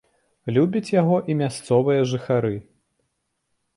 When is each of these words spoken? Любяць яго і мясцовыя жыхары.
Любяць 0.55 0.93
яго 1.01 1.19
і 1.33 1.37
мясцовыя 1.43 2.09
жыхары. 2.15 2.55